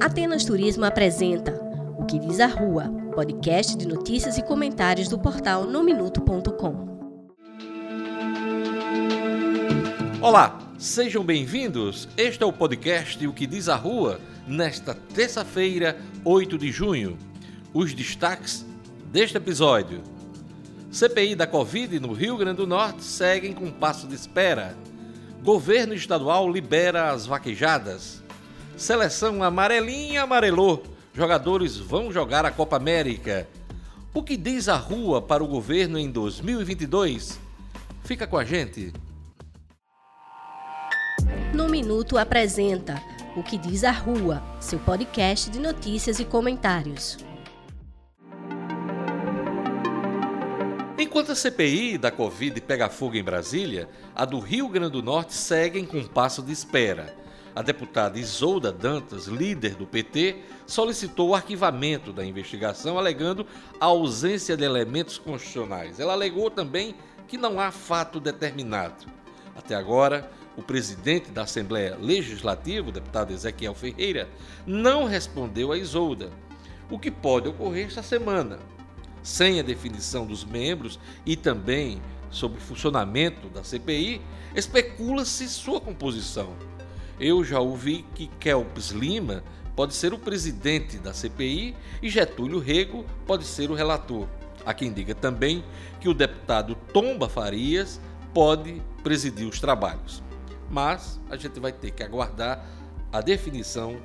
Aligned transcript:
Atenas 0.00 0.44
Turismo 0.44 0.84
apresenta 0.84 1.52
O 1.98 2.04
que 2.04 2.18
diz 2.18 2.40
a 2.40 2.46
Rua, 2.46 2.88
podcast 3.14 3.76
de 3.76 3.86
notícias 3.86 4.38
e 4.38 4.42
comentários 4.42 5.08
do 5.08 5.18
portal 5.18 5.64
nominuto.com. 5.64 6.94
Olá, 10.20 10.58
sejam 10.78 11.22
bem-vindos. 11.22 12.08
Este 12.16 12.42
é 12.42 12.46
o 12.46 12.52
podcast 12.52 13.26
O 13.26 13.32
que 13.32 13.46
diz 13.46 13.68
a 13.68 13.76
Rua, 13.76 14.20
nesta 14.46 14.94
terça-feira, 14.94 15.96
8 16.24 16.58
de 16.58 16.72
junho. 16.72 17.18
Os 17.72 17.94
destaques 17.94 18.64
deste 19.12 19.36
episódio. 19.36 20.02
CPI 20.90 21.34
da 21.34 21.46
Covid 21.46 22.00
no 22.00 22.12
Rio 22.12 22.36
Grande 22.36 22.58
do 22.58 22.66
Norte 22.66 23.04
seguem 23.04 23.52
com 23.52 23.70
passo 23.70 24.06
de 24.06 24.14
espera. 24.14 24.76
Governo 25.42 25.92
estadual 25.92 26.50
libera 26.50 27.10
as 27.10 27.26
vaquejadas. 27.26 28.23
Seleção 28.76 29.42
amarelinha 29.42 30.22
amarelou. 30.22 30.82
Jogadores 31.14 31.76
vão 31.76 32.12
jogar 32.12 32.44
a 32.44 32.50
Copa 32.50 32.76
América. 32.76 33.46
O 34.12 34.22
que 34.22 34.36
diz 34.36 34.68
a 34.68 34.76
rua 34.76 35.22
para 35.22 35.44
o 35.44 35.46
governo 35.46 35.96
em 35.98 36.10
2022? 36.10 37.38
Fica 38.02 38.26
com 38.26 38.36
a 38.36 38.44
gente. 38.44 38.92
No 41.54 41.68
Minuto 41.68 42.18
apresenta 42.18 43.00
O 43.36 43.42
que 43.42 43.56
diz 43.56 43.84
a 43.84 43.92
rua, 43.92 44.42
seu 44.60 44.78
podcast 44.78 45.50
de 45.50 45.58
notícias 45.58 46.18
e 46.18 46.24
comentários. 46.24 47.18
Enquanto 50.98 51.32
a 51.32 51.34
CPI 51.34 51.98
da 51.98 52.10
Covid 52.10 52.60
pega 52.60 52.88
fogo 52.88 53.16
em 53.16 53.22
Brasília, 53.22 53.88
a 54.14 54.24
do 54.24 54.38
Rio 54.38 54.68
Grande 54.68 54.92
do 54.92 55.02
Norte 55.02 55.32
segue 55.32 55.84
com 55.86 56.04
passo 56.04 56.42
de 56.42 56.52
espera. 56.52 57.23
A 57.54 57.62
deputada 57.62 58.18
Isolda 58.18 58.72
Dantas, 58.72 59.26
líder 59.26 59.76
do 59.76 59.86
PT, 59.86 60.42
solicitou 60.66 61.28
o 61.28 61.34
arquivamento 61.34 62.12
da 62.12 62.24
investigação, 62.24 62.98
alegando 62.98 63.46
a 63.78 63.86
ausência 63.86 64.56
de 64.56 64.64
elementos 64.64 65.18
constitucionais. 65.18 66.00
Ela 66.00 66.14
alegou 66.14 66.50
também 66.50 66.96
que 67.28 67.38
não 67.38 67.60
há 67.60 67.70
fato 67.70 68.18
determinado. 68.18 69.06
Até 69.54 69.76
agora, 69.76 70.28
o 70.56 70.62
presidente 70.62 71.30
da 71.30 71.42
Assembleia 71.42 71.96
Legislativa, 72.00 72.88
o 72.88 72.92
deputado 72.92 73.32
Ezequiel 73.32 73.74
Ferreira, 73.74 74.28
não 74.66 75.04
respondeu 75.04 75.70
a 75.70 75.78
Isolda, 75.78 76.30
o 76.90 76.98
que 76.98 77.10
pode 77.10 77.48
ocorrer 77.48 77.86
esta 77.86 78.02
semana 78.02 78.58
sem 79.22 79.58
a 79.58 79.62
definição 79.62 80.26
dos 80.26 80.44
membros 80.44 80.98
e 81.24 81.34
também 81.34 82.00
sobre 82.30 82.58
o 82.58 82.60
funcionamento 82.60 83.48
da 83.48 83.64
CPI, 83.64 84.20
especula-se 84.54 85.48
sua 85.48 85.80
composição. 85.80 86.54
Eu 87.18 87.44
já 87.44 87.60
ouvi 87.60 88.04
que 88.14 88.26
Kelps 88.26 88.90
Lima 88.90 89.42
pode 89.76 89.94
ser 89.94 90.12
o 90.12 90.18
presidente 90.18 90.98
da 90.98 91.12
CPI 91.12 91.74
e 92.02 92.08
Getúlio 92.08 92.58
Rego 92.58 93.04
pode 93.26 93.44
ser 93.44 93.70
o 93.70 93.74
relator. 93.74 94.26
Há 94.64 94.72
quem 94.72 94.92
diga 94.92 95.14
também 95.14 95.64
que 96.00 96.08
o 96.08 96.14
deputado 96.14 96.74
Tomba 96.92 97.28
Farias 97.28 98.00
pode 98.32 98.82
presidir 99.02 99.46
os 99.46 99.60
trabalhos. 99.60 100.22
Mas 100.70 101.20
a 101.30 101.36
gente 101.36 101.60
vai 101.60 101.72
ter 101.72 101.90
que 101.90 102.02
aguardar 102.02 102.66
a 103.12 103.20
definição 103.20 103.96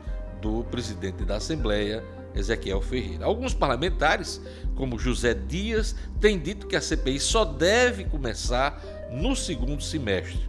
do 0.42 0.64
presidente 0.66 1.24
da 1.26 1.38
Assembleia, 1.38 2.04
Ezequiel 2.36 2.82
Ferreira. 2.82 3.26
Alguns 3.26 3.54
parlamentares, 3.54 4.42
como 4.76 5.00
José 5.00 5.34
Dias, 5.34 5.96
têm 6.20 6.38
dito 6.38 6.68
que 6.68 6.76
a 6.76 6.82
CPI 6.82 7.20
só 7.20 7.44
deve 7.44 8.06
começar 8.06 8.82
no 9.12 9.36
segundo 9.36 9.82
semestre. 9.82 10.48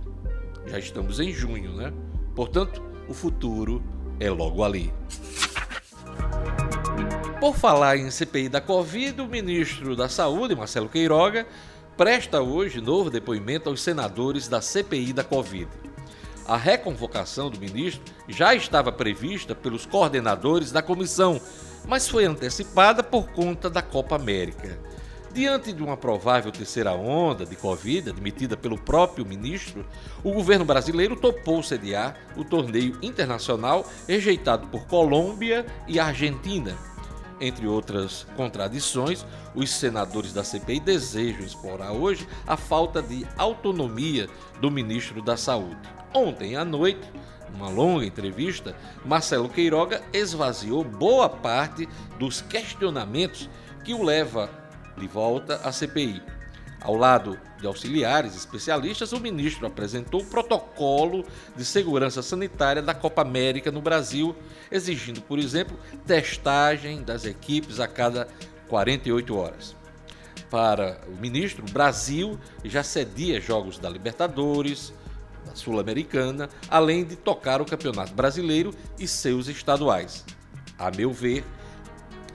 Já 0.66 0.78
estamos 0.78 1.20
em 1.20 1.32
junho, 1.32 1.74
né? 1.74 1.92
Portanto, 2.34 2.82
o 3.08 3.14
futuro 3.14 3.82
é 4.18 4.30
logo 4.30 4.62
ali. 4.62 4.92
Por 7.40 7.56
falar 7.56 7.96
em 7.96 8.10
CPI 8.10 8.48
da 8.48 8.60
Covid, 8.60 9.20
o 9.22 9.26
ministro 9.26 9.96
da 9.96 10.08
Saúde, 10.08 10.54
Marcelo 10.54 10.88
Queiroga, 10.88 11.46
presta 11.96 12.40
hoje 12.40 12.80
novo 12.80 13.10
depoimento 13.10 13.68
aos 13.68 13.82
senadores 13.82 14.46
da 14.46 14.60
CPI 14.60 15.12
da 15.12 15.24
Covid. 15.24 15.68
A 16.46 16.56
reconvocação 16.56 17.48
do 17.48 17.58
ministro 17.58 18.02
já 18.28 18.54
estava 18.54 18.90
prevista 18.90 19.54
pelos 19.54 19.86
coordenadores 19.86 20.70
da 20.72 20.82
comissão, 20.82 21.40
mas 21.86 22.08
foi 22.08 22.24
antecipada 22.24 23.02
por 23.02 23.30
conta 23.30 23.70
da 23.70 23.80
Copa 23.80 24.16
América. 24.16 24.78
Diante 25.32 25.72
de 25.72 25.80
uma 25.80 25.96
provável 25.96 26.50
terceira 26.50 26.92
onda 26.92 27.46
de 27.46 27.54
Covid, 27.54 28.10
admitida 28.10 28.56
pelo 28.56 28.76
próprio 28.76 29.24
ministro, 29.24 29.86
o 30.24 30.32
governo 30.32 30.64
brasileiro 30.64 31.14
topou 31.14 31.62
sediar 31.62 32.16
o 32.36 32.44
torneio 32.44 32.98
internacional 33.00 33.88
rejeitado 34.08 34.66
por 34.66 34.86
Colômbia 34.86 35.64
e 35.86 36.00
Argentina. 36.00 36.76
Entre 37.40 37.64
outras 37.66 38.26
contradições, 38.36 39.24
os 39.54 39.70
senadores 39.70 40.32
da 40.32 40.42
CPI 40.42 40.80
desejam 40.80 41.46
explorar 41.46 41.92
hoje 41.92 42.26
a 42.44 42.56
falta 42.56 43.00
de 43.00 43.24
autonomia 43.38 44.28
do 44.60 44.68
ministro 44.68 45.22
da 45.22 45.36
Saúde. 45.36 45.78
Ontem 46.12 46.56
à 46.56 46.64
noite, 46.64 47.08
numa 47.52 47.68
longa 47.68 48.04
entrevista, 48.04 48.76
Marcelo 49.04 49.48
Queiroga 49.48 50.02
esvaziou 50.12 50.82
boa 50.82 51.28
parte 51.28 51.88
dos 52.18 52.42
questionamentos 52.42 53.48
que 53.84 53.94
o 53.94 54.02
leva 54.02 54.59
de 55.00 55.08
volta 55.08 55.56
à 55.64 55.72
CPI. 55.72 56.22
Ao 56.80 56.94
lado 56.94 57.38
de 57.58 57.66
auxiliares 57.66 58.34
especialistas, 58.34 59.12
o 59.12 59.20
ministro 59.20 59.66
apresentou 59.66 60.22
o 60.22 60.26
protocolo 60.26 61.26
de 61.54 61.64
segurança 61.64 62.22
sanitária 62.22 62.80
da 62.80 62.94
Copa 62.94 63.20
América 63.20 63.70
no 63.70 63.82
Brasil, 63.82 64.34
exigindo, 64.70 65.20
por 65.20 65.38
exemplo, 65.38 65.78
testagem 66.06 67.02
das 67.02 67.24
equipes 67.24 67.80
a 67.80 67.88
cada 67.88 68.28
48 68.68 69.36
horas. 69.36 69.76
Para 70.50 71.00
o 71.06 71.20
ministro, 71.20 71.64
o 71.68 71.70
Brasil 71.70 72.38
já 72.64 72.82
cedia 72.82 73.40
jogos 73.40 73.78
da 73.78 73.88
Libertadores, 73.88 74.92
da 75.44 75.54
Sul-Americana, 75.54 76.48
além 76.68 77.04
de 77.04 77.14
tocar 77.14 77.60
o 77.60 77.66
Campeonato 77.66 78.14
Brasileiro 78.14 78.74
e 78.98 79.06
seus 79.06 79.48
estaduais. 79.48 80.24
A 80.78 80.90
meu 80.90 81.12
ver, 81.12 81.44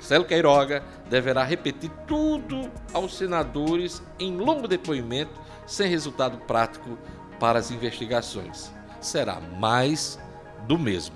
Marcelo 0.05 0.23
Queiroga 0.23 0.83
deverá 1.09 1.43
repetir 1.43 1.89
tudo 2.05 2.71
aos 2.93 3.17
senadores 3.17 4.03
em 4.19 4.37
longo 4.37 4.67
depoimento, 4.67 5.31
sem 5.65 5.89
resultado 5.89 6.37
prático 6.45 6.95
para 7.39 7.57
as 7.57 7.71
investigações. 7.71 8.71
Será 9.01 9.39
mais 9.39 10.19
do 10.67 10.77
mesmo. 10.77 11.15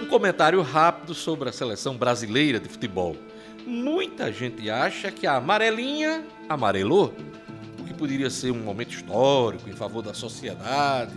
Um 0.00 0.06
comentário 0.06 0.62
rápido 0.62 1.12
sobre 1.12 1.50
a 1.50 1.52
seleção 1.52 1.98
brasileira 1.98 2.58
de 2.58 2.66
futebol. 2.66 3.14
Muita 3.66 4.32
gente 4.32 4.70
acha 4.70 5.12
que 5.12 5.26
a 5.26 5.36
amarelinha 5.36 6.24
amarelou 6.48 7.14
poderia 8.02 8.28
ser 8.30 8.50
um 8.50 8.58
momento 8.58 8.94
histórico 8.94 9.70
em 9.70 9.74
favor 9.74 10.02
da 10.02 10.12
sociedade, 10.12 11.16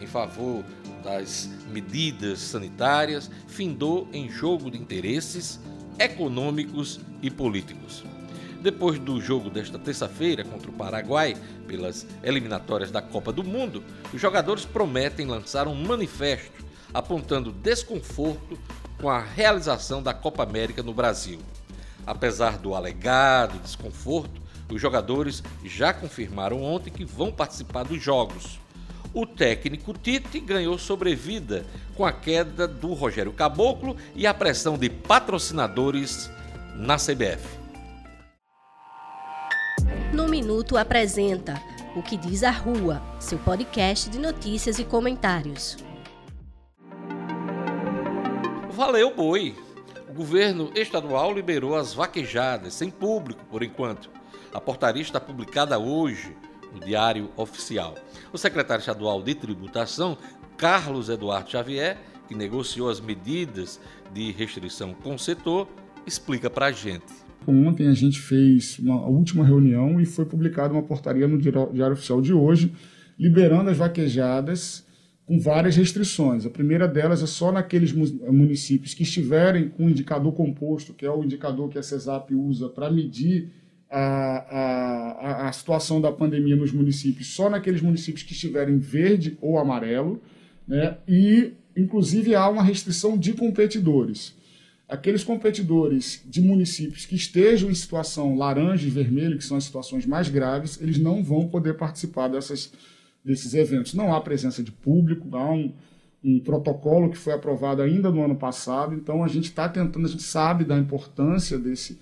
em 0.00 0.06
favor 0.06 0.64
das 1.02 1.48
medidas 1.70 2.40
sanitárias, 2.40 3.30
findou 3.46 4.08
em 4.12 4.28
jogo 4.28 4.70
de 4.70 4.78
interesses 4.78 5.60
econômicos 5.98 7.00
e 7.22 7.30
políticos. 7.30 8.04
Depois 8.60 8.98
do 8.98 9.20
jogo 9.20 9.48
desta 9.48 9.78
terça-feira 9.78 10.44
contra 10.44 10.70
o 10.70 10.74
Paraguai, 10.74 11.36
pelas 11.66 12.06
eliminatórias 12.24 12.90
da 12.90 13.00
Copa 13.00 13.32
do 13.32 13.44
Mundo, 13.44 13.84
os 14.12 14.20
jogadores 14.20 14.64
prometem 14.64 15.26
lançar 15.26 15.68
um 15.68 15.74
manifesto 15.74 16.66
apontando 16.92 17.52
desconforto 17.52 18.58
com 19.00 19.08
a 19.08 19.20
realização 19.20 20.02
da 20.02 20.12
Copa 20.12 20.42
América 20.42 20.82
no 20.82 20.92
Brasil. 20.92 21.38
Apesar 22.06 22.58
do 22.58 22.74
alegado 22.74 23.60
desconforto, 23.60 24.40
os 24.70 24.80
jogadores 24.80 25.42
já 25.64 25.92
confirmaram 25.92 26.62
ontem 26.62 26.90
que 26.90 27.04
vão 27.04 27.30
participar 27.30 27.84
dos 27.84 28.02
jogos. 28.02 28.58
O 29.14 29.26
técnico 29.26 29.94
Tite 29.94 30.38
ganhou 30.38 30.78
sobrevida 30.78 31.64
com 31.94 32.04
a 32.04 32.12
queda 32.12 32.68
do 32.68 32.92
Rogério 32.92 33.32
Caboclo 33.32 33.96
e 34.14 34.26
a 34.26 34.34
pressão 34.34 34.76
de 34.76 34.90
patrocinadores 34.90 36.30
na 36.76 36.96
CBF. 36.96 37.58
No 40.12 40.28
Minuto 40.28 40.76
apresenta 40.76 41.60
O 41.96 42.02
que 42.02 42.16
diz 42.16 42.42
a 42.42 42.50
Rua, 42.50 43.02
seu 43.18 43.38
podcast 43.38 44.10
de 44.10 44.18
notícias 44.18 44.78
e 44.78 44.84
comentários. 44.84 45.76
Valeu, 48.70 49.14
boi! 49.14 49.56
O 50.08 50.12
governo 50.12 50.70
estadual 50.74 51.32
liberou 51.32 51.76
as 51.76 51.92
vaquejadas, 51.92 52.74
sem 52.74 52.90
público 52.90 53.44
por 53.46 53.62
enquanto. 53.62 54.10
A 54.52 54.60
portaria 54.60 55.02
está 55.02 55.20
publicada 55.20 55.78
hoje 55.78 56.36
no 56.72 56.80
Diário 56.80 57.30
Oficial. 57.36 57.94
O 58.32 58.38
secretário 58.38 58.80
estadual 58.80 59.22
de 59.22 59.34
Tributação, 59.34 60.16
Carlos 60.56 61.08
Eduardo 61.08 61.50
Xavier, 61.50 61.98
que 62.26 62.34
negociou 62.34 62.90
as 62.90 63.00
medidas 63.00 63.80
de 64.12 64.30
restrição 64.32 64.92
com 64.92 65.14
o 65.14 65.18
setor, 65.18 65.68
explica 66.06 66.50
para 66.50 66.66
a 66.66 66.72
gente. 66.72 67.06
Ontem 67.46 67.88
a 67.88 67.94
gente 67.94 68.20
fez 68.20 68.78
uma 68.78 69.06
última 69.06 69.44
reunião 69.44 70.00
e 70.00 70.04
foi 70.04 70.26
publicada 70.26 70.74
uma 70.74 70.82
portaria 70.82 71.26
no 71.26 71.38
Diário 71.38 71.92
Oficial 71.92 72.20
de 72.20 72.32
hoje, 72.32 72.72
liberando 73.18 73.70
as 73.70 73.76
vaquejadas 73.76 74.86
com 75.24 75.38
várias 75.38 75.76
restrições. 75.76 76.44
A 76.44 76.50
primeira 76.50 76.88
delas 76.88 77.22
é 77.22 77.26
só 77.26 77.52
naqueles 77.52 77.92
municípios 77.92 78.94
que 78.94 79.02
estiverem 79.02 79.68
com 79.68 79.86
o 79.86 79.90
indicador 79.90 80.32
composto, 80.32 80.94
que 80.94 81.06
é 81.06 81.10
o 81.10 81.22
indicador 81.22 81.68
que 81.68 81.78
a 81.78 81.82
CESAP 81.82 82.34
usa 82.34 82.68
para 82.68 82.90
medir 82.90 83.50
a, 83.90 85.44
a, 85.44 85.48
a 85.48 85.52
situação 85.52 86.00
da 86.00 86.12
pandemia 86.12 86.56
nos 86.56 86.72
municípios, 86.72 87.28
só 87.28 87.48
naqueles 87.48 87.80
municípios 87.80 88.22
que 88.22 88.32
estiverem 88.32 88.78
verde 88.78 89.38
ou 89.40 89.58
amarelo, 89.58 90.22
né? 90.66 90.98
e, 91.06 91.52
inclusive, 91.76 92.34
há 92.34 92.48
uma 92.48 92.62
restrição 92.62 93.16
de 93.16 93.32
competidores. 93.32 94.36
Aqueles 94.88 95.22
competidores 95.22 96.22
de 96.26 96.40
municípios 96.40 97.04
que 97.04 97.14
estejam 97.14 97.70
em 97.70 97.74
situação 97.74 98.36
laranja 98.36 98.86
e 98.86 98.90
vermelho, 98.90 99.36
que 99.36 99.44
são 99.44 99.56
as 99.56 99.64
situações 99.64 100.06
mais 100.06 100.28
graves, 100.28 100.80
eles 100.80 100.98
não 100.98 101.22
vão 101.22 101.46
poder 101.48 101.74
participar 101.74 102.28
dessas 102.28 102.72
desses 103.24 103.54
eventos. 103.54 103.94
Não 103.94 104.14
há 104.14 104.20
presença 104.20 104.62
de 104.62 104.72
público, 104.72 105.36
há 105.36 105.52
um, 105.52 105.72
um 106.24 106.40
protocolo 106.40 107.10
que 107.10 107.18
foi 107.18 107.32
aprovado 107.34 107.82
ainda 107.82 108.10
no 108.10 108.24
ano 108.24 108.36
passado, 108.36 108.94
então 108.94 109.22
a 109.22 109.28
gente 109.28 109.44
está 109.44 109.68
tentando, 109.68 110.06
a 110.06 110.10
gente 110.10 110.22
sabe 110.22 110.64
da 110.64 110.78
importância 110.78 111.58
desse, 111.58 111.98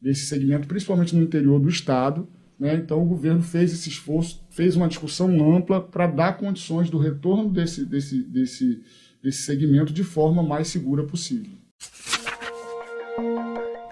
desse 0.00 0.26
segmento, 0.26 0.68
principalmente 0.68 1.14
no 1.14 1.22
interior 1.22 1.60
do 1.60 1.68
Estado. 1.68 2.28
Né? 2.58 2.74
Então 2.74 3.02
o 3.02 3.06
governo 3.06 3.42
fez 3.42 3.72
esse 3.72 3.88
esforço, 3.88 4.44
fez 4.50 4.74
uma 4.76 4.88
discussão 4.88 5.28
ampla 5.54 5.80
para 5.80 6.06
dar 6.06 6.36
condições 6.36 6.90
do 6.90 6.98
retorno 6.98 7.50
desse, 7.50 7.84
desse, 7.84 8.22
desse, 8.22 8.82
desse 9.22 9.42
segmento 9.42 9.92
de 9.92 10.02
forma 10.02 10.42
mais 10.42 10.68
segura 10.68 11.04
possível. 11.04 11.52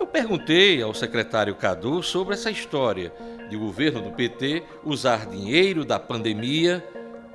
Eu 0.00 0.06
perguntei 0.06 0.82
ao 0.82 0.94
secretário 0.94 1.55
Cadu 1.55 2.03
sobre 2.03 2.35
essa 2.35 2.50
história 2.50 3.12
de 3.49 3.56
governo 3.56 4.02
do 4.02 4.11
PT 4.11 4.62
usar 4.85 5.26
dinheiro 5.26 5.85
da 5.85 6.00
pandemia 6.00 6.85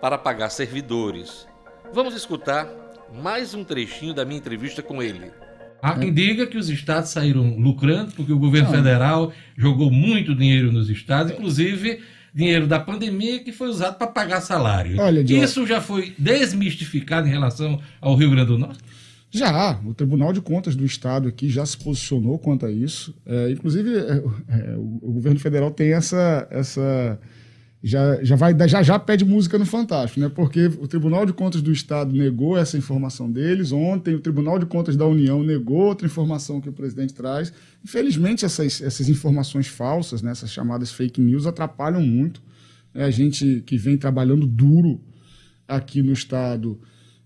para 0.01 0.17
pagar 0.17 0.49
servidores. 0.49 1.47
Vamos 1.93 2.15
escutar 2.15 2.67
mais 3.13 3.53
um 3.53 3.63
trechinho 3.63 4.13
da 4.13 4.25
minha 4.25 4.39
entrevista 4.39 4.81
com 4.81 5.01
ele. 5.01 5.31
Há 5.81 5.97
quem 5.97 6.13
diga 6.13 6.45
que 6.45 6.57
os 6.57 6.69
estados 6.69 7.09
saíram 7.09 7.57
lucrando 7.57 8.11
porque 8.11 8.31
o 8.31 8.39
governo 8.39 8.69
Não. 8.69 8.75
federal 8.75 9.33
jogou 9.57 9.89
muito 9.89 10.35
dinheiro 10.35 10.71
nos 10.71 10.89
estados, 10.89 11.31
inclusive 11.31 11.99
dinheiro 12.33 12.67
da 12.67 12.79
pandemia 12.79 13.39
que 13.39 13.51
foi 13.51 13.67
usado 13.67 13.97
para 13.97 14.07
pagar 14.07 14.41
salário. 14.41 14.99
Olha, 14.99 15.21
Isso 15.21 15.65
já 15.65 15.81
foi 15.81 16.13
desmistificado 16.17 17.27
em 17.27 17.31
relação 17.31 17.79
ao 17.99 18.15
Rio 18.15 18.31
Grande 18.31 18.47
do 18.47 18.57
Norte? 18.57 18.79
Já, 19.33 19.79
o 19.85 19.93
Tribunal 19.93 20.33
de 20.33 20.41
Contas 20.41 20.75
do 20.75 20.85
Estado 20.85 21.29
aqui 21.29 21.49
já 21.49 21.65
se 21.65 21.77
posicionou 21.77 22.37
quanto 22.37 22.65
a 22.65 22.71
isso. 22.71 23.15
É, 23.25 23.49
inclusive, 23.49 23.97
é, 23.97 24.23
é, 24.49 24.75
o, 24.75 24.99
o, 25.01 25.11
governo 25.13 25.39
federal 25.39 25.71
tem 25.71 25.93
essa. 25.93 26.45
essa 26.51 27.17
já, 27.83 28.23
já, 28.23 28.35
vai, 28.35 28.55
já 28.67 28.83
já 28.83 28.99
pede 28.99 29.25
música 29.25 29.57
no 29.57 29.65
Fantástico, 29.65 30.19
né? 30.19 30.29
porque 30.29 30.67
o 30.67 30.87
Tribunal 30.87 31.25
de 31.25 31.33
Contas 31.33 31.61
do 31.63 31.71
Estado 31.71 32.13
negou 32.13 32.55
essa 32.55 32.77
informação 32.77 33.31
deles. 33.31 33.71
Ontem, 33.71 34.13
o 34.13 34.19
Tribunal 34.19 34.59
de 34.59 34.67
Contas 34.67 34.95
da 34.95 35.05
União 35.05 35.41
negou 35.41 35.87
outra 35.87 36.05
informação 36.05 36.61
que 36.61 36.69
o 36.69 36.73
presidente 36.73 37.13
traz. 37.13 37.51
Infelizmente, 37.83 38.45
essas, 38.45 38.81
essas 38.81 39.09
informações 39.09 39.67
falsas, 39.67 40.21
né, 40.21 40.31
essas 40.31 40.51
chamadas 40.51 40.91
fake 40.91 41.19
news, 41.19 41.47
atrapalham 41.47 42.01
muito. 42.01 42.41
Né? 42.93 43.03
A 43.03 43.09
gente 43.09 43.63
que 43.65 43.77
vem 43.77 43.97
trabalhando 43.97 44.45
duro 44.45 45.01
aqui 45.67 46.03
no 46.03 46.13
Estado 46.13 46.79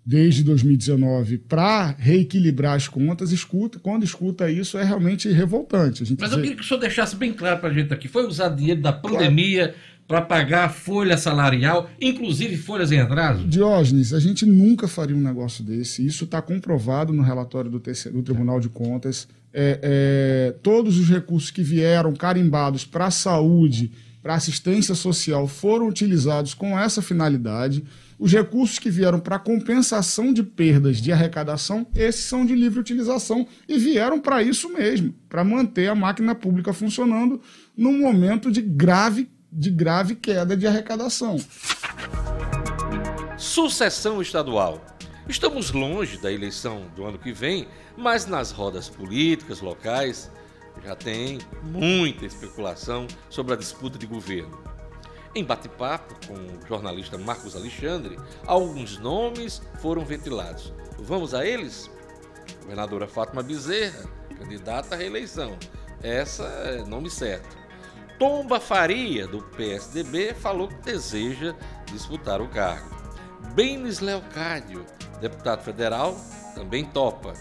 desde 0.05 0.43
2019 0.43 1.39
para 1.39 1.95
reequilibrar 1.97 2.75
as 2.75 2.87
contas, 2.87 3.31
escuta, 3.31 3.79
quando 3.79 4.03
escuta 4.03 4.51
isso 4.51 4.77
é 4.77 4.83
realmente 4.83 5.27
revoltante. 5.29 6.15
Mas 6.19 6.31
eu 6.31 6.37
queria 6.37 6.55
que 6.55 6.61
o 6.61 6.63
senhor 6.63 6.79
deixasse 6.79 7.15
bem 7.15 7.33
claro 7.33 7.59
para 7.59 7.69
a 7.69 7.73
gente 7.73 7.91
aqui, 7.91 8.07
foi 8.07 8.27
usado 8.27 8.55
dinheiro 8.55 8.81
da 8.81 8.93
pandemia 8.93 9.69
claro. 9.69 9.94
Para 10.07 10.21
pagar 10.21 10.71
folha 10.71 11.17
salarial, 11.17 11.89
inclusive 11.99 12.57
folhas 12.57 12.91
em 12.91 12.99
atraso? 12.99 13.47
Diógenes, 13.47 14.13
a 14.13 14.19
gente 14.19 14.45
nunca 14.45 14.87
faria 14.87 15.15
um 15.15 15.21
negócio 15.21 15.63
desse, 15.63 16.05
isso 16.05 16.25
está 16.25 16.41
comprovado 16.41 17.11
no 17.11 17.23
relatório 17.23 17.71
do, 17.71 17.79
TC, 17.79 18.11
do 18.11 18.21
Tribunal 18.21 18.59
de 18.59 18.69
Contas. 18.69 19.27
É, 19.53 19.79
é, 19.81 20.55
todos 20.61 20.99
os 20.99 21.09
recursos 21.09 21.49
que 21.49 21.63
vieram 21.63 22.13
carimbados 22.13 22.85
para 22.85 23.05
a 23.05 23.11
saúde, 23.11 23.91
para 24.21 24.35
assistência 24.35 24.93
social, 24.93 25.47
foram 25.47 25.87
utilizados 25.87 26.53
com 26.53 26.77
essa 26.77 27.01
finalidade. 27.01 27.83
Os 28.17 28.31
recursos 28.31 28.79
que 28.79 28.89
vieram 28.89 29.19
para 29.19 29.37
compensação 29.37 30.31
de 30.31 30.41
perdas 30.41 30.97
de 30.97 31.11
arrecadação, 31.11 31.85
esses 31.95 32.25
são 32.25 32.45
de 32.45 32.55
livre 32.55 32.79
utilização 32.79 33.45
e 33.67 33.77
vieram 33.77 34.19
para 34.19 34.41
isso 34.41 34.69
mesmo, 34.69 35.13
para 35.27 35.43
manter 35.43 35.89
a 35.89 35.95
máquina 35.95 36.33
pública 36.33 36.71
funcionando 36.71 37.41
num 37.75 37.99
momento 37.99 38.51
de 38.51 38.61
grave, 38.61 39.29
de 39.57 39.71
grave 39.71 40.15
queda 40.15 40.55
de 40.57 40.67
arrecadação. 40.67 41.37
Sucessão 43.37 44.21
estadual. 44.21 44.85
Estamos 45.29 45.71
longe 45.71 46.17
da 46.17 46.29
eleição 46.29 46.87
do 46.93 47.05
ano 47.05 47.17
que 47.17 47.31
vem, 47.31 47.65
mas 47.95 48.25
nas 48.25 48.51
rodas 48.51 48.89
políticas 48.89 49.61
locais 49.61 50.29
já 50.83 50.93
tem 50.93 51.39
muita 51.63 52.25
especulação 52.25 53.07
sobre 53.29 53.53
a 53.53 53.57
disputa 53.57 53.97
de 53.97 54.05
governo. 54.05 54.61
Em 55.33 55.43
bate-papo 55.43 56.15
com 56.27 56.33
o 56.33 56.67
jornalista 56.67 57.17
Marcos 57.17 57.55
Alexandre, 57.55 58.19
alguns 58.45 58.97
nomes 58.97 59.61
foram 59.81 60.03
ventilados. 60.03 60.73
Vamos 60.99 61.33
a 61.33 61.45
eles? 61.45 61.89
Governadora 62.61 63.07
Fátima 63.07 63.41
Bezerra, 63.41 64.03
candidata 64.37 64.95
à 64.95 64.97
reeleição. 64.97 65.57
Essa 66.03 66.43
é 66.43 66.83
nome 66.83 67.09
certo. 67.09 67.64
Tomba 68.19 68.59
Faria, 68.59 69.27
do 69.27 69.41
PSDB, 69.41 70.33
falou 70.33 70.67
que 70.67 70.75
deseja 70.75 71.53
disputar 71.91 72.41
o 72.41 72.47
cargo. 72.47 72.95
Benes 73.53 74.00
Leocádio, 74.00 74.85
deputado 75.19 75.63
federal, 75.63 76.17
também 76.53 76.85
topa. 76.85 77.33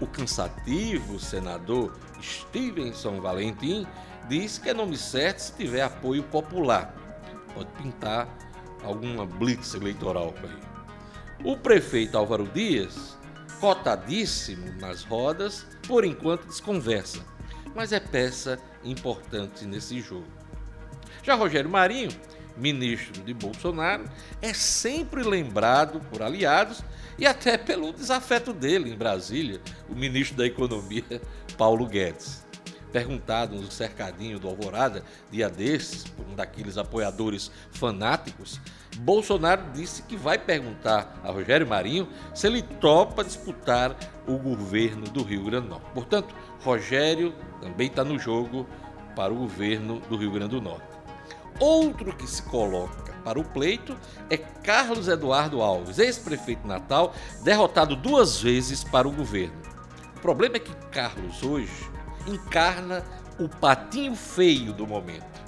O 0.00 0.06
cansativo 0.06 1.18
senador 1.18 1.96
Stevenson 2.22 3.20
Valentim 3.20 3.86
diz 4.28 4.58
que 4.58 4.70
é 4.70 4.74
nome 4.74 4.96
certo 4.96 5.38
se 5.40 5.52
tiver 5.54 5.82
apoio 5.82 6.22
popular 6.22 6.94
pode 7.54 7.70
pintar 7.82 8.28
alguma 8.82 9.26
blitz 9.26 9.74
eleitoral 9.74 10.34
aí. 10.42 11.44
O 11.44 11.56
prefeito 11.56 12.16
Álvaro 12.16 12.46
Dias, 12.46 13.16
cotadíssimo 13.60 14.72
nas 14.80 15.04
rodas, 15.04 15.66
por 15.86 16.04
enquanto 16.04 16.46
desconversa, 16.46 17.20
mas 17.74 17.92
é 17.92 18.00
peça 18.00 18.58
importante 18.84 19.64
nesse 19.64 20.00
jogo. 20.00 20.26
Já 21.22 21.34
Rogério 21.34 21.70
Marinho, 21.70 22.10
ministro 22.56 23.22
de 23.22 23.34
Bolsonaro, 23.34 24.04
é 24.40 24.52
sempre 24.52 25.22
lembrado 25.22 26.00
por 26.10 26.22
aliados 26.22 26.82
e 27.18 27.26
até 27.26 27.58
pelo 27.58 27.92
desafeto 27.92 28.52
dele 28.52 28.90
em 28.90 28.96
Brasília, 28.96 29.60
o 29.88 29.94
ministro 29.94 30.36
da 30.36 30.46
Economia, 30.46 31.20
Paulo 31.56 31.86
Guedes. 31.86 32.46
Perguntado 32.92 33.54
no 33.54 33.70
cercadinho 33.70 34.38
do 34.38 34.48
Alvorada, 34.48 35.04
dia 35.30 35.48
desses, 35.48 36.04
por 36.04 36.26
um 36.26 36.34
daqueles 36.34 36.76
apoiadores 36.76 37.50
fanáticos, 37.70 38.60
Bolsonaro 38.98 39.70
disse 39.72 40.02
que 40.02 40.16
vai 40.16 40.36
perguntar 40.38 41.20
a 41.22 41.30
Rogério 41.30 41.66
Marinho 41.66 42.08
se 42.34 42.46
ele 42.46 42.62
topa 42.62 43.22
disputar 43.22 43.96
o 44.26 44.36
governo 44.36 45.04
do 45.04 45.22
Rio 45.22 45.44
Grande 45.44 45.66
do 45.66 45.70
Norte. 45.70 45.86
Portanto, 45.94 46.34
Rogério 46.60 47.32
também 47.60 47.86
está 47.86 48.02
no 48.02 48.18
jogo 48.18 48.66
para 49.14 49.32
o 49.32 49.36
governo 49.36 50.00
do 50.08 50.16
Rio 50.16 50.32
Grande 50.32 50.56
do 50.56 50.60
Norte. 50.60 50.86
Outro 51.58 52.14
que 52.16 52.26
se 52.26 52.42
coloca 52.44 53.12
para 53.22 53.38
o 53.38 53.44
pleito 53.44 53.96
é 54.28 54.36
Carlos 54.36 55.08
Eduardo 55.08 55.62
Alves, 55.62 55.98
ex-prefeito 55.98 56.66
Natal, 56.66 57.14
derrotado 57.42 57.94
duas 57.94 58.40
vezes 58.40 58.82
para 58.82 59.06
o 59.06 59.12
governo. 59.12 59.60
O 60.16 60.20
problema 60.20 60.56
é 60.56 60.60
que 60.60 60.74
Carlos 60.90 61.42
hoje 61.42 61.90
encarna 62.26 63.04
o 63.38 63.48
patinho 63.48 64.14
feio 64.14 64.72
do 64.72 64.86
momento. 64.86 65.40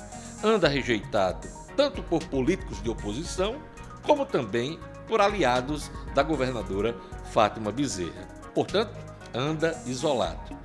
Anda 0.42 0.68
rejeitado 0.68 1.48
tanto 1.76 2.02
por 2.02 2.22
políticos 2.24 2.82
de 2.82 2.90
oposição, 2.90 3.56
como 4.02 4.26
também 4.26 4.78
por 5.06 5.20
aliados 5.20 5.90
da 6.14 6.22
governadora 6.22 6.94
Fátima 7.32 7.70
Bezerra. 7.70 8.28
Portanto, 8.54 8.92
anda 9.34 9.80
isolado. 9.86 10.56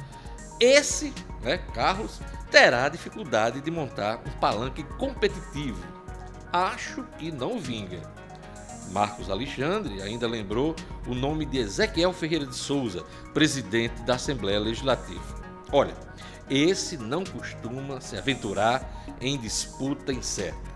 Esse, 0.59 1.13
né, 1.41 1.57
Carlos, 1.73 2.19
terá 2.49 2.89
dificuldade 2.89 3.61
de 3.61 3.71
montar 3.71 4.21
um 4.25 4.31
palanque 4.39 4.83
competitivo. 4.97 5.81
Acho 6.51 7.03
que 7.17 7.31
não 7.31 7.59
vinga. 7.59 8.01
Marcos 8.91 9.29
Alexandre 9.29 10.01
ainda 10.01 10.27
lembrou 10.27 10.75
o 11.05 11.13
nome 11.13 11.45
de 11.45 11.57
Ezequiel 11.57 12.13
Ferreira 12.13 12.45
de 12.45 12.55
Souza, 12.55 13.03
presidente 13.33 14.01
da 14.03 14.15
Assembleia 14.15 14.59
Legislativa. 14.59 15.46
Olha, 15.71 15.93
esse 16.49 16.97
não 16.97 17.25
costuma 17.25 17.99
se 17.99 18.17
aventurar 18.17 19.05
em 19.19 19.37
disputa 19.37 20.13
incerta. 20.13 20.67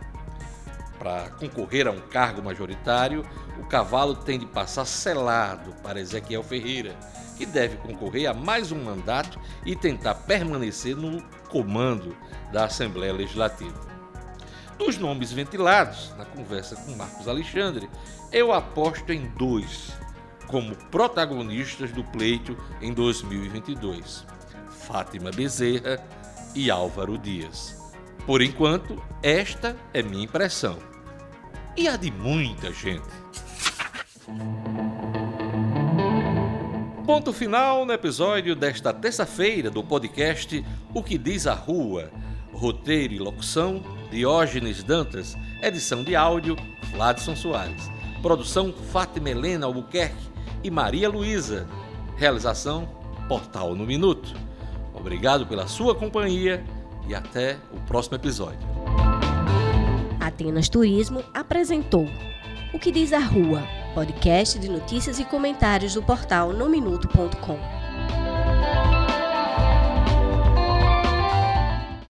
Para 0.99 1.29
concorrer 1.31 1.87
a 1.87 1.91
um 1.91 2.01
cargo 2.01 2.43
majoritário, 2.43 3.25
o 3.57 3.65
cavalo 3.65 4.15
tem 4.15 4.37
de 4.37 4.45
passar 4.45 4.85
selado 4.85 5.73
para 5.81 5.99
Ezequiel 5.99 6.43
Ferreira, 6.43 6.95
que 7.37 7.45
deve 7.45 7.77
concorrer 7.77 8.29
a 8.29 8.33
mais 8.33 8.71
um 8.71 8.83
mandato 8.83 9.39
e 9.65 9.75
tentar 9.75 10.13
permanecer 10.13 10.95
no 10.95 11.23
comando 11.49 12.15
da 12.51 12.65
Assembleia 12.65 13.13
Legislativa. 13.13 13.89
Dos 14.77 14.97
nomes 14.97 15.31
ventilados 15.31 16.13
na 16.17 16.25
conversa 16.25 16.75
com 16.75 16.95
Marcos 16.95 17.27
Alexandre, 17.27 17.89
eu 18.31 18.51
aposto 18.51 19.11
em 19.11 19.27
dois 19.37 19.91
como 20.47 20.75
protagonistas 20.75 21.91
do 21.91 22.03
pleito 22.03 22.57
em 22.81 22.93
2022: 22.93 24.25
Fátima 24.87 25.31
Bezerra 25.31 25.99
e 26.55 26.71
Álvaro 26.71 27.17
Dias. 27.17 27.77
Por 28.25 28.41
enquanto, 28.41 29.01
esta 29.21 29.75
é 29.93 30.01
minha 30.01 30.23
impressão. 30.23 30.77
E 31.77 31.87
a 31.87 31.95
de 31.95 32.11
muita 32.11 32.71
gente. 32.71 33.07
Ponto 37.05 37.33
final 37.33 37.85
no 37.85 37.93
episódio 37.93 38.55
desta 38.55 38.93
terça-feira 38.93 39.69
do 39.69 39.83
podcast 39.83 40.63
O 40.93 41.03
que 41.03 41.17
Diz 41.17 41.45
a 41.47 41.53
Rua. 41.53 42.11
Roteiro 42.53 43.13
e 43.13 43.19
locução: 43.19 43.81
Diógenes 44.09 44.83
Dantas. 44.83 45.35
Edição 45.61 46.03
de 46.03 46.15
áudio: 46.15 46.55
Vladson 46.91 47.35
Soares. 47.35 47.89
Produção: 48.21 48.73
Fátima 48.91 49.29
Helena 49.29 49.65
Albuquerque 49.65 50.29
e 50.63 50.71
Maria 50.71 51.09
Luísa. 51.09 51.67
Realização: 52.17 52.87
Portal 53.27 53.75
no 53.75 53.85
Minuto. 53.85 54.50
Obrigado 54.93 55.45
pela 55.45 55.67
sua 55.67 55.95
companhia 55.95 56.63
e 57.07 57.15
até 57.15 57.57
o 57.71 57.79
próximo 57.81 58.15
episódio. 58.15 58.59
Atenas 60.19 60.69
Turismo 60.69 61.23
apresentou 61.33 62.07
O 62.73 62.79
que 62.79 62.91
diz 62.91 63.11
a 63.11 63.19
Rua, 63.19 63.63
podcast 63.93 64.57
de 64.59 64.69
notícias 64.69 65.19
e 65.19 65.25
comentários 65.25 65.93
do 65.93 66.03
portal 66.03 66.53
nominuto.com. 66.53 67.80